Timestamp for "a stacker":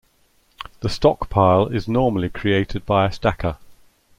3.05-3.57